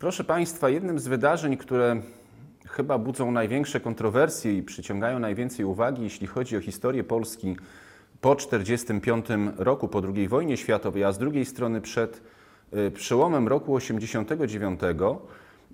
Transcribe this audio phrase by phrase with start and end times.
[0.00, 2.00] Proszę Państwa, jednym z wydarzeń, które
[2.68, 7.56] chyba budzą największe kontrowersje i przyciągają najwięcej uwagi, jeśli chodzi o historię Polski
[8.20, 9.26] po 1945
[9.56, 12.22] roku, po II wojnie światowej, a z drugiej strony przed
[12.74, 14.80] y, przełomem roku 89,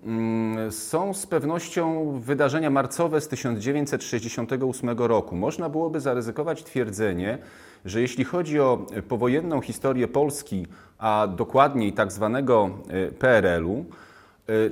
[0.04, 5.36] mm, są z pewnością wydarzenia marcowe z 1968 roku.
[5.36, 7.38] Można byłoby zaryzykować twierdzenie,
[7.85, 10.66] że jeśli chodzi o powojenną historię Polski,
[10.99, 12.71] a dokładniej tak zwanego
[13.08, 13.85] y, PRL-u,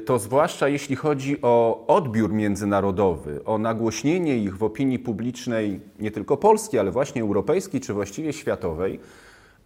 [0.05, 6.37] to zwłaszcza jeśli chodzi o odbiór międzynarodowy, o nagłośnienie ich w opinii publicznej nie tylko
[6.37, 9.01] polskiej, ale właśnie europejskiej czy właściwie światowej,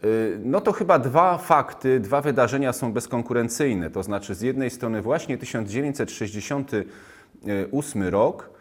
[0.05, 3.91] y, no to chyba dwa fakty, dwa wydarzenia są bezkonkurencyjne.
[3.91, 8.58] To znaczy, z jednej strony, właśnie 1968 rok, E,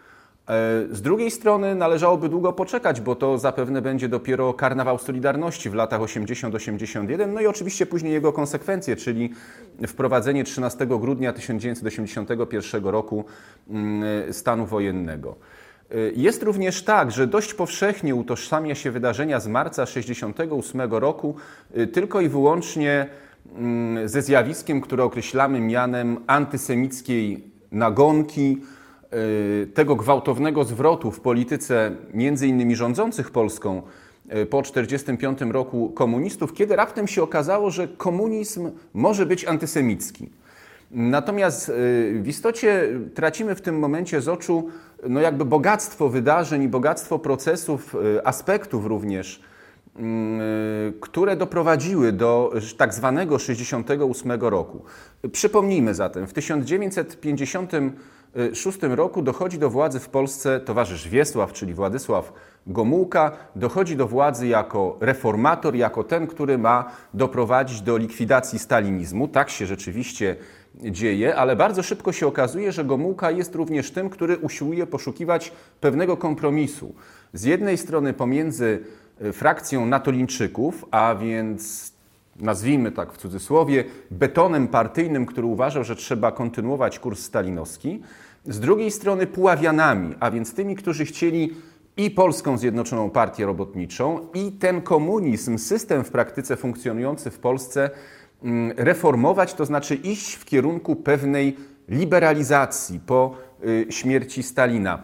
[0.92, 6.02] z drugiej strony należałoby długo poczekać, bo to zapewne będzie dopiero karnawał Solidarności w latach
[6.02, 9.30] 80-81, no i oczywiście później jego konsekwencje, czyli
[9.88, 13.26] wprowadzenie 13 grudnia 1981 roku
[13.70, 15.36] mm, stanu wojennego.
[15.92, 21.36] E, jest również tak, że dość powszechnie utożsamia się wydarzenia z marca 1968 roku
[21.74, 23.08] e, tylko i wyłącznie
[23.56, 28.58] mm, ze zjawiskiem, które określamy mianem antysemickiej nagonki,
[29.74, 33.82] tego gwałtownego zwrotu w polityce między innymi rządzących Polską
[34.26, 40.30] y, po 1945 roku komunistów, kiedy raptem się okazało, że komunizm może być antysemicki.
[40.92, 41.74] Natomiast y,
[42.24, 44.70] w istocie tracimy w tym momencie z oczu
[45.10, 49.42] no jakby bogactwo wydarzeń i bogactwo procesów, aspektów również,
[51.00, 54.84] które doprowadziły do tak zwanego 68 roku.
[55.32, 57.72] Przypomnijmy zatem, w 1950
[58.38, 62.34] 1906 roku dochodzi do władzy w Polsce towarzysz Wiesław, czyli Władysław
[62.68, 69.28] Gomułka, dochodzi do władzy jako reformator, jako ten, który ma doprowadzić do likwidacji stalinizmu.
[69.28, 70.36] Tak się rzeczywiście
[70.76, 76.18] dzieje, ale bardzo szybko się okazuje, że Gomułka jest również tym, który usiłuje poszukiwać pewnego
[76.18, 76.96] kompromisu.
[77.34, 78.80] Z jednej strony pomiędzy
[79.22, 81.94] e, frakcją natolińczyków, a więc
[82.40, 88.02] nazwijmy tak w cudzysłowie, betonem partyjnym, który uważał, że trzeba kontynuować kurs stalinowski,
[88.48, 91.54] z drugiej strony Puławianami, a więc tymi, którzy chcieli
[91.98, 97.90] i Polską Zjednoczoną Partię Robotniczą, i ten komunizm, system w praktyce funkcjonujący w Polsce
[98.44, 101.58] mm, reformować, to znaczy iść w kierunku pewnej
[101.90, 103.36] liberalizacji po
[103.66, 105.04] y, śmierci Stalina.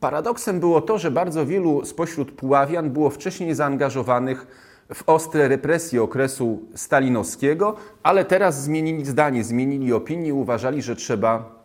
[0.00, 4.46] Paradoksem było to, że bardzo wielu spośród Puławian było wcześniej zaangażowanych
[4.94, 11.59] w ostre represje okresu stalinowskiego, ale teraz zmienili zdanie, zmienili opinię uważali, że trzeba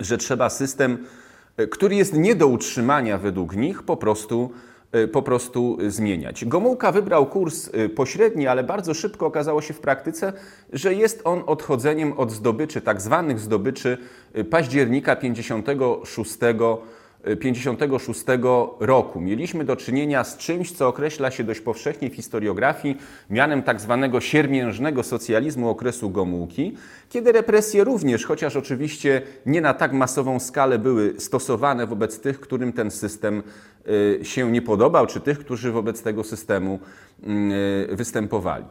[0.00, 0.98] że trzeba system,
[1.56, 4.50] e, który jest nie do utrzymania według nich, po prostu,
[4.92, 6.44] e, po prostu zmieniać.
[6.44, 10.32] Gomułka wybrał kurs e, pośredni, ale bardzo szybko okazało się w praktyce,
[10.72, 13.98] że jest on odchodzeniem od zdobyczy, tak zwanych zdobyczy
[14.50, 16.30] października 56
[17.26, 18.24] 1956
[18.80, 19.20] roku.
[19.20, 22.96] Mieliśmy do czynienia z czymś, co określa się dość powszechnie w historiografii
[23.30, 26.74] mianem tak zwanego siermiężnego socjalizmu okresu Gomułki,
[27.10, 32.72] kiedy represje również, chociaż oczywiście nie na tak masową skalę były stosowane wobec tych, którym
[32.72, 33.42] ten system
[34.20, 36.78] y, się nie podobał, czy tych, którzy wobec tego systemu
[37.92, 38.64] y, występowali.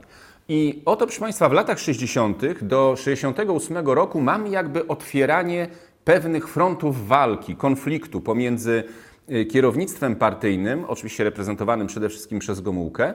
[0.50, 2.62] I oto, proszę Państwa, w latach 60.
[2.62, 5.68] do 68 roku mamy jakby otwieranie
[6.06, 8.84] pewnych frontów walki, konfliktu pomiędzy
[9.32, 13.14] y, kierownictwem partyjnym, oczywiście reprezentowanym przede wszystkim przez Gomułkę,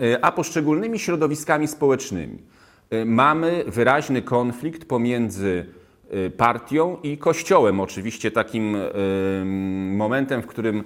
[0.00, 2.38] y, a poszczególnymi środowiskami społecznymi.
[2.92, 5.66] Y, mamy wyraźny konflikt pomiędzy
[6.36, 8.76] partią i kościołem, oczywiście takim
[9.96, 10.84] momentem, w którym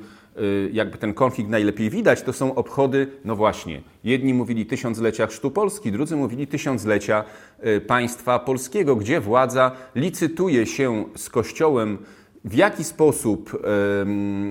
[0.73, 5.93] jakby ten konflikt najlepiej widać, to są obchody, no właśnie, jedni mówili tysiąclecia chrztu Polski,
[5.93, 7.25] drudzy mówili tysiąclecia
[7.67, 11.99] y, państwa polskiego, gdzie władza licytuje się z Kościołem,
[12.45, 13.63] w jaki sposób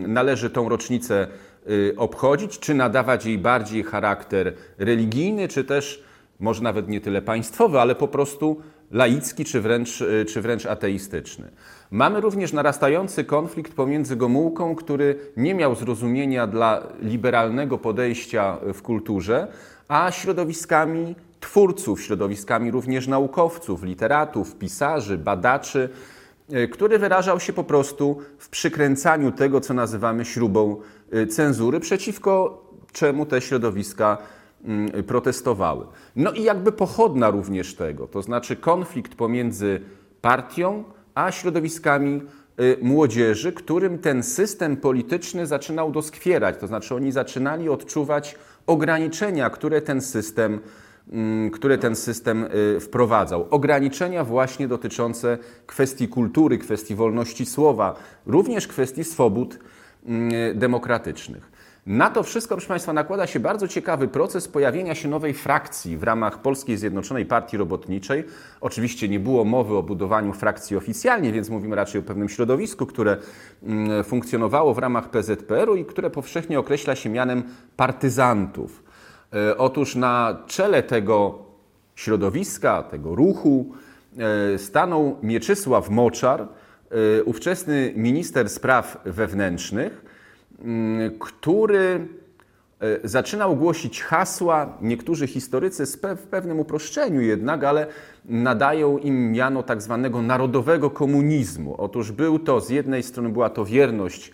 [0.07, 1.27] należy tą rocznicę
[1.69, 6.03] y, obchodzić, czy nadawać jej bardziej charakter religijny, czy też
[6.39, 11.51] może nawet nie tyle państwowy, ale po prostu laicki czy wręcz, czy wręcz ateistyczny.
[11.91, 19.47] Mamy również narastający konflikt pomiędzy Gomułką, który nie miał zrozumienia dla liberalnego podejścia w kulturze,
[19.87, 25.89] a środowiskami twórców, środowiskami również naukowców, literatów, pisarzy, badaczy,
[26.51, 30.81] e, który wyrażał się po prostu w przykręcaniu tego, co nazywamy śrubą
[31.11, 34.17] e, cenzury, przeciwko czemu te środowiska
[34.63, 35.85] mm, protestowały.
[36.15, 39.81] No i jakby pochodna również tego, to znaczy konflikt pomiędzy
[40.21, 40.83] partią,
[41.17, 42.21] a środowiskami
[42.59, 46.57] y, młodzieży, którym ten system polityczny zaczynał doskwierać.
[46.59, 48.35] To znaczy oni zaczynali odczuwać
[48.67, 50.59] ograniczenia, które ten system
[51.11, 53.47] mm, które ten system y, wprowadzał.
[53.49, 59.59] Ograniczenia właśnie dotyczące kwestii kultury, kwestii wolności słowa, również kwestii swobód
[60.05, 61.56] mm, demokratycznych.
[61.87, 66.03] Na to wszystko, proszę Państwa, nakłada się bardzo ciekawy proces pojawienia się nowej frakcji w
[66.03, 68.23] ramach Polskiej Zjednoczonej Partii Robotniczej.
[68.61, 73.17] Oczywiście nie było mowy o budowaniu frakcji oficjalnie, więc mówimy raczej o pewnym środowisku, które
[73.63, 77.43] mm, funkcjonowało w ramach PZPR-u i które powszechnie określa się mianem
[77.77, 78.83] partyzantów.
[79.33, 81.39] E, otóż na czele tego
[81.95, 83.71] środowiska, tego ruchu
[84.53, 90.16] e, stanął Mieczysław Moczar, e, ówczesny minister spraw wewnętrznych,
[91.19, 92.07] który
[92.79, 97.87] e, zaczynał głosić hasła, niektórzy historycy w pewnym uproszczeniu jednak, ale
[98.25, 101.75] nadają im miano tak zwanego narodowego komunizmu.
[101.77, 104.31] Otóż był to, z jednej strony była to wierność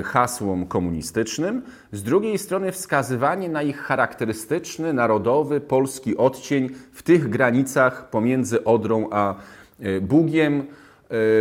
[0.00, 7.28] e, hasłom komunistycznym, z drugiej strony wskazywanie na ich charakterystyczny, narodowy, polski odcień w tych
[7.28, 9.34] granicach pomiędzy Odrą a
[9.80, 10.66] e, Bugiem,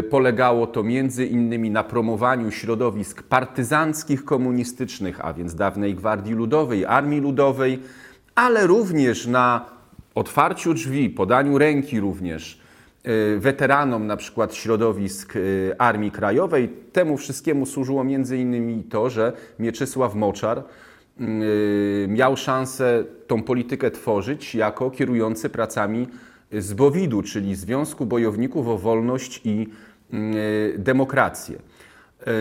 [0.10, 7.22] polegało to między innymi na promowaniu środowisk partyzanckich komunistycznych, a więc dawnej Gwardii Ludowej, Armii
[7.22, 7.80] Ludowej,
[8.36, 9.66] ale również na
[10.16, 12.60] otwarciu drzwi, podaniu ręki również
[13.04, 15.40] e, weteranom na przykład środowisk e,
[15.82, 16.70] Armii Krajowej.
[16.92, 20.64] Temu wszystkiemu służyło między innymi to, że Mieczysław Moczar
[22.08, 26.08] miał szansę tą politykę tworzyć jako kierujący pracami
[26.52, 29.68] z Bowidu, czyli Związku Bojowników o Wolność i
[30.14, 30.36] mm,
[30.76, 31.60] e, Demokrację.
[32.28, 32.32] E,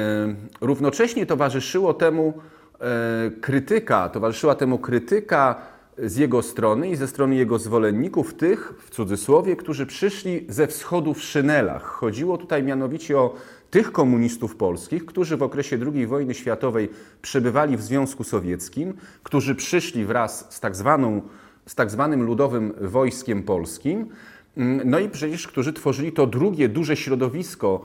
[0.60, 2.34] równocześnie towarzyszyło temu
[2.80, 5.56] e, krytyka, towarzyszyła temu krytyka
[5.98, 11.14] z jego strony i ze strony jego zwolenników, tych w cudzysłowie, którzy przyszli ze wschodu
[11.14, 11.82] w szynelach.
[11.82, 13.34] Chodziło tutaj mianowicie o
[13.70, 16.88] tych komunistów polskich, którzy w okresie II wojny światowej
[17.22, 21.22] przebywali w Związku Sowieckim, którzy przyszli wraz z tak zwaną
[21.66, 24.06] z tak zwanym Ludowym Wojskiem Polskim,
[24.56, 27.80] mm, no i przecież, którzy tworzyli to drugie duże środowisko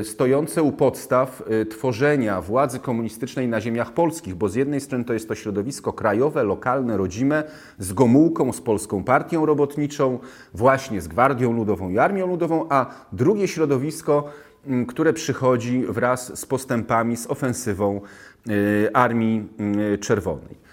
[0.00, 5.04] y, stojące u podstaw y, tworzenia władzy komunistycznej na ziemiach polskich, bo z jednej strony
[5.04, 7.44] to jest to środowisko krajowe, lokalne, rodzime,
[7.78, 10.18] z Gomułką, z Polską Partią Robotniczą,
[10.54, 14.24] właśnie z Gwardią Ludową i Armią Ludową, a drugie środowisko,
[14.66, 18.00] mm, które przychodzi wraz z postępami, z ofensywą
[18.48, 19.48] y, Armii
[20.00, 20.67] Czerwonej.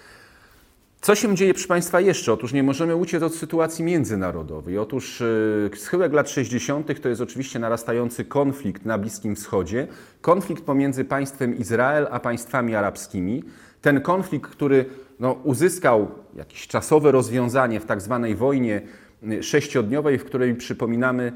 [1.06, 2.32] Co się dzieje, proszę Państwa, jeszcze?
[2.32, 4.78] Otóż nie możemy uciec od sytuacji międzynarodowej.
[4.78, 7.00] Otóż e, schyłek lat 60.
[7.00, 9.86] to jest oczywiście narastający konflikt na Bliskim Wschodzie,
[10.20, 13.44] konflikt pomiędzy państwem Izrael a państwami arabskimi.
[13.82, 14.84] Ten konflikt, który
[15.20, 18.82] no, uzyskał jakieś czasowe rozwiązanie w tak zwanej wojnie
[19.28, 21.32] e, sześciodniowej, w której przypominamy,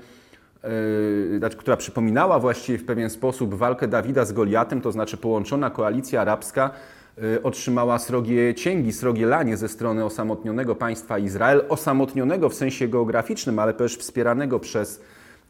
[1.43, 6.21] yy, która przypominała właściwie w pewien sposób walkę Dawida z Goliatem, to znaczy połączona koalicja
[6.21, 7.00] arabska Y,
[7.43, 13.75] otrzymała srogie cięgi, srogie lanie ze strony osamotnionego państwa Izrael, osamotnionego w sensie geograficznym, ale
[13.75, 15.03] też wspieranego przez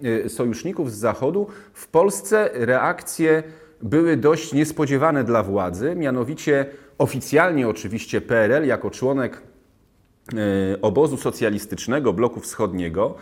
[0.05, 1.47] y, sojuszników z Zachodu.
[1.73, 3.43] W Polsce reakcje
[3.83, 6.67] były dość niespodziewane dla władzy, mianowicie
[6.99, 9.43] oficjalnie oczywiście PRL jako członek
[10.73, 13.15] y, obozu socjalistycznego bloku wschodniego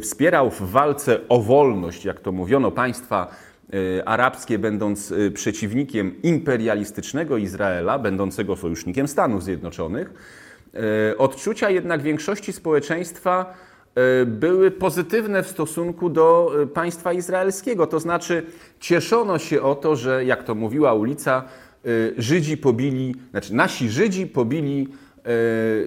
[0.00, 3.49] wspierał w walce o wolność, jak to mówiono, państwa Y,
[4.04, 10.14] arabskie, będąc y, przeciwnikiem imperialistycznego Izraela, będącego sojusznikiem Stanów Zjednoczonych,
[11.12, 13.54] y, odczucia jednak większości społeczeństwa
[14.26, 17.86] były pozytywne w stosunku do państwa izraelskiego.
[17.86, 18.42] To znaczy,
[18.80, 21.44] cieszono się o to, że, jak to mówiła ulica,
[22.18, 24.88] Żydzi pobili, znaczy nasi Żydzi pobili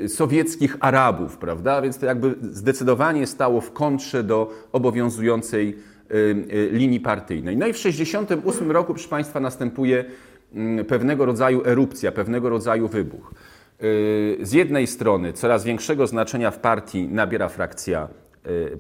[0.08, 1.82] sowieckich Arabów, prawda?
[1.82, 5.78] Więc to jakby zdecydowanie stało w kontrze do obowiązującej
[6.72, 7.58] linii partyjnej.
[7.58, 10.06] No i w 1968 roku, proszę Państwa, następuje
[10.54, 13.34] mm, pewnego rodzaju erupcja, pewnego rodzaju wybuch.
[13.84, 18.08] Y, z jednej strony coraz większego znaczenia w partii nabiera frakcja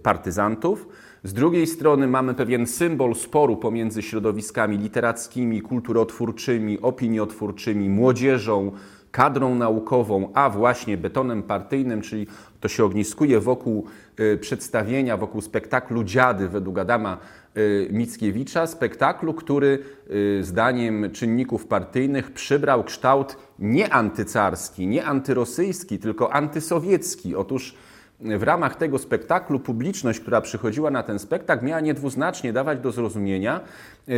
[0.03, 0.87] partyzantów,
[1.23, 8.71] z drugiej strony mamy pewien symbol sporu pomiędzy środowiskami literackimi, kulturotwórczymi, opiniotwórczymi, młodzieżą,
[9.13, 12.27] kadrą naukową, a właśnie betonem partyjnym, czyli
[12.59, 13.85] to się ogniskuje wokół
[14.19, 17.17] y, przedstawienia, wokół spektaklu Dziady według Adama
[17.57, 19.79] y, Mickiewicza, spektaklu, który
[20.11, 27.35] y, zdaniem czynników partyjnych przybrał kształt nie antycarski, nie antyrosyjski, tylko antysowiecki.
[27.35, 27.75] Otóż
[28.19, 33.59] w ramach tego spektaklu publiczność, która przychodziła na ten spektakl, miała niedwuznacznie dawać do zrozumienia,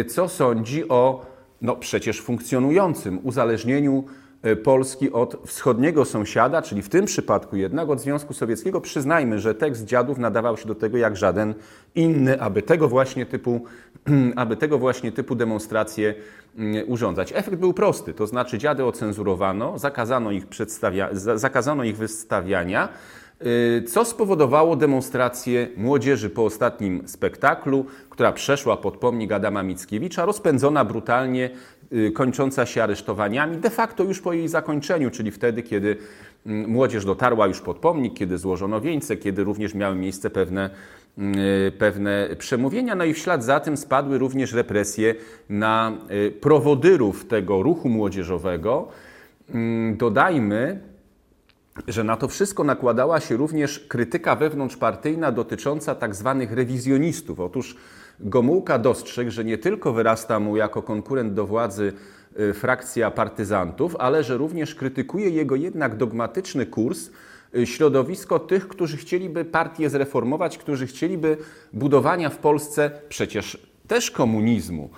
[0.07, 1.25] co sądzi o
[1.61, 4.03] no przecież funkcjonującym uzależnieniu
[4.63, 8.81] Polski od wschodniego sąsiada, czyli w tym przypadku jednak od Związku Sowieckiego.
[8.81, 11.53] Przyznajmy, że tekst dziadów nadawał się do tego jak żaden
[11.95, 13.65] inny, aby tego właśnie typu,
[14.35, 16.13] aby tego właśnie typu demonstracje
[16.57, 17.33] mm, urządzać.
[17.35, 20.45] Efekt był prosty, to znaczy dziady ocenzurowano, zakazano ich,
[21.35, 22.89] zakazano ich wystawiania,
[23.87, 31.49] co spowodowało demonstrację młodzieży po ostatnim spektaklu, która przeszła pod pomnik Adama Mickiewicza, rozpędzona brutalnie,
[31.93, 35.97] y, kończąca się aresztowaniami, de facto już po jej zakończeniu, czyli wtedy, kiedy
[36.45, 40.69] mm, młodzież dotarła już pod pomnik, kiedy złożono wieńce, kiedy również miały miejsce pewne,
[41.17, 42.95] y, pewne przemówienia.
[42.95, 45.15] No i w ślad za tym spadły również represje
[45.49, 45.97] na
[46.41, 48.87] prowodyrów tego ruchu młodzieżowego.
[49.49, 50.79] Mm, dodajmy,
[51.87, 57.39] że na to wszystko nakładała się również krytyka wewnątrzpartyjna dotycząca tak zwanych rewizjonistów.
[57.39, 57.75] Otóż
[58.19, 61.93] Gomułka dostrzegł, że nie tylko wyrasta mu jako konkurent do władzy
[62.39, 67.09] y, frakcja partyzantów, ale że również krytykuje jego jednak dogmatyczny kurs
[67.55, 71.37] y, środowisko tych, którzy chcieliby partię zreformować, którzy chcieliby
[71.73, 74.89] budowania w Polsce przecież też komunizmu,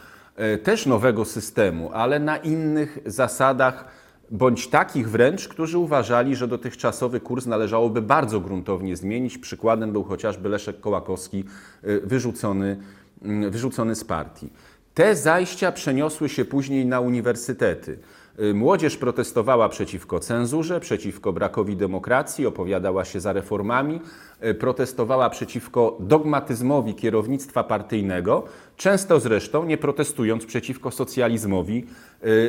[0.55, 3.85] y, też nowego systemu, ale na innych zasadach
[4.31, 9.37] bądź takich wręcz, którzy uważali, że dotychczasowy kurs należałoby bardzo gruntownie zmienić.
[9.37, 11.43] Przykładem był chociażby Leszek Kołakowski,
[11.83, 12.77] y, wyrzucony,
[13.21, 14.49] mm, wyrzucony z partii.
[14.93, 17.99] Te zajścia przeniosły się później na uniwersytety.
[18.39, 24.01] Y, młodzież protestowała przeciwko cenzurze, przeciwko brakowi demokracji, opowiadała się za reformami,
[24.45, 28.43] y, protestowała przeciwko dogmatyzmowi kierownictwa partyjnego,
[28.77, 31.85] często zresztą nie protestując przeciwko socjalizmowi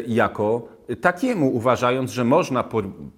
[0.06, 0.68] jako
[1.00, 2.64] takiemu, uważając, że można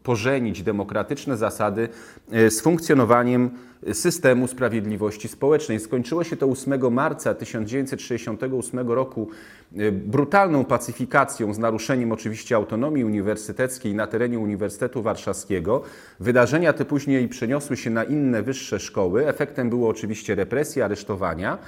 [0.02, 1.88] pożenić demokratyczne zasady
[2.32, 3.50] e, z funkcjonowaniem
[3.92, 5.80] systemu sprawiedliwości społecznej.
[5.80, 9.28] Skończyło się to 8 marca 1968 roku
[9.76, 15.82] e, brutalną pacyfikacją z naruszeniem oczywiście autonomii uniwersyteckiej na terenie Uniwersytetu Warszawskiego.
[16.20, 19.28] Wydarzenia te później przeniosły się na inne wyższe szkoły.
[19.28, 21.58] Efektem było oczywiście represje, aresztowania.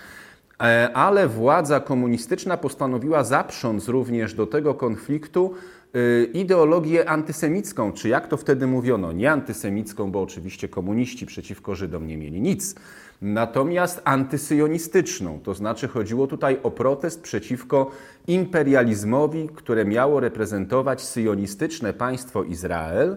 [0.61, 5.55] E, ale władza komunistyczna postanowiła zaprząc również do tego konfliktu
[5.97, 12.07] Y, ideologię antysemicką, czy jak to wtedy mówiono, nie antysemicką, bo oczywiście komuniści przeciwko Żydom
[12.07, 12.75] nie mieli nic,
[13.23, 17.91] natomiast antysyjonistyczną, to znaczy chodziło tutaj o protest przeciwko
[18.27, 23.17] imperializmowi, które miało reprezentować syjonistyczne państwo Izrael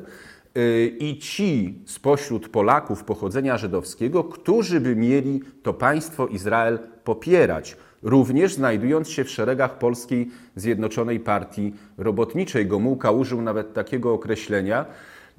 [1.00, 9.10] i ci spośród Polaków pochodzenia żydowskiego, którzy by mieli to państwo Izrael popierać również znajdując
[9.10, 12.66] się w szeregach Polskiej Zjednoczonej Partii Robotniczej.
[12.66, 14.86] Gomułka użył nawet takiego określenia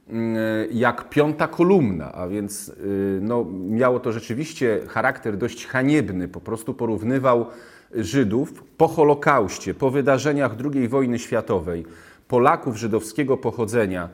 [0.08, 0.36] mm,
[0.72, 6.28] jak piąta kolumna, a więc y, no, miało to rzeczywiście charakter dość haniebny.
[6.28, 7.46] Po prostu porównywał
[7.94, 11.86] Żydów po Holokauście, po wydarzeniach II wojny światowej,
[12.28, 14.08] Polaków żydowskiego pochodzenia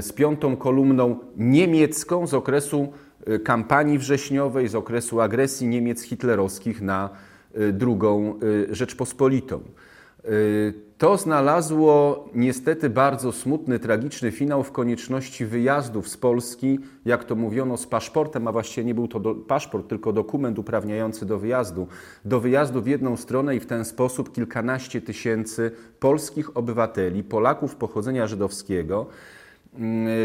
[0.00, 2.92] z piątą kolumną niemiecką z okresu
[3.28, 7.10] y, kampanii wrześniowej, z okresu agresji Niemiec hitlerowskich na
[7.56, 9.60] Y, drugą y, Rzeczpospolitą.
[10.98, 17.76] To znalazło niestety bardzo smutny, tragiczny finał w konieczności wyjazdów z Polski, jak to mówiono,
[17.76, 21.86] z paszportem, a właściwie nie był to do, paszport, tylko dokument uprawniający do wyjazdu.
[22.24, 25.70] Do wyjazdu w jedną stronę i w ten sposób kilkanaście tysięcy
[26.00, 29.06] polskich obywateli, Polaków pochodzenia żydowskiego,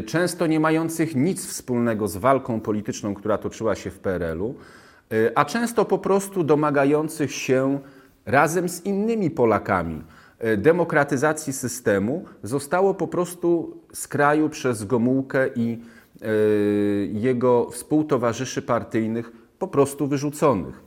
[0.06, 4.56] często nie mających nic wspólnego z walką polityczną, która toczyła się w PRL-u,
[5.14, 7.80] E, a często po prostu domagających się
[8.26, 10.04] razem z innymi Polakami
[10.40, 15.82] e, demokratyzacji systemu, zostało po prostu z kraju przez Gomułkę i
[16.22, 16.28] e,
[17.06, 20.84] jego współtowarzyszy partyjnych po prostu wyrzuconych.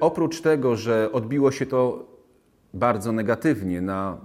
[0.00, 2.06] Oprócz tego, że odbiło się to
[2.74, 4.18] bardzo negatywnie na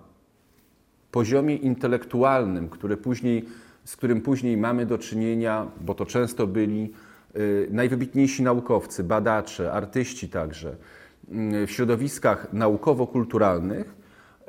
[1.11, 2.69] poziomie intelektualnym,
[3.03, 3.45] później,
[3.85, 6.93] z którym później mamy do czynienia, bo to często byli
[7.37, 10.75] Y, najwybitniejsi naukowcy, badacze, artyści także
[11.53, 13.95] y, w środowiskach naukowo-kulturalnych,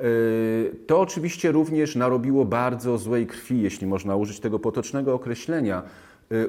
[0.01, 5.83] y, to oczywiście również narobiło bardzo złej krwi, jeśli można użyć tego potocznego określenia,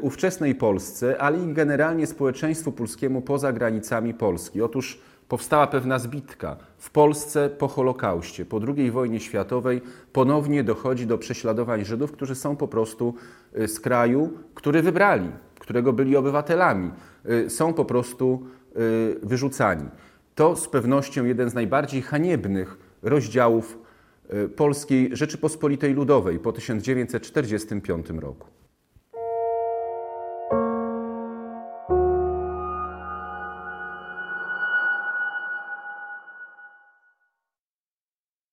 [0.01, 4.63] ówczesnej Polsce, ale i generalnie społeczeństwu polskiemu poza granicami Polski.
[4.63, 6.57] Otóż powstała pewna zbitka.
[6.79, 12.57] W Polsce po Holokauście, po II wojnie światowej ponownie dochodzi do prześladowań Żydów, którzy są
[12.57, 13.15] po prostu
[13.67, 16.91] z kraju, który wybrali, którego byli obywatelami,
[17.31, 19.89] y, są po prostu y, wyrzucani.
[20.35, 23.79] To z pewnością jeden z najbardziej haniebnych rozdziałów
[24.35, 28.64] y, Polskiej Rzeczypospolitej Ludowej po 1945 roku.